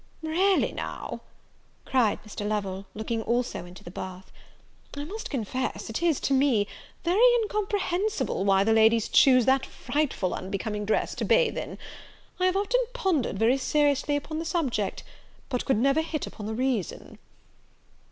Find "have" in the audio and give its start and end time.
12.47-12.57